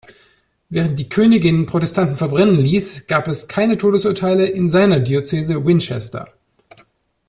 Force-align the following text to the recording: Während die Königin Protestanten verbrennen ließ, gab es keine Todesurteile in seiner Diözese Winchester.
Während 0.69 0.97
die 0.97 1.09
Königin 1.09 1.67
Protestanten 1.67 2.17
verbrennen 2.17 2.55
ließ, 2.55 3.05
gab 3.05 3.27
es 3.27 3.47
keine 3.47 3.77
Todesurteile 3.77 4.47
in 4.47 4.67
seiner 4.67 4.99
Diözese 4.99 5.63
Winchester. 5.63 6.33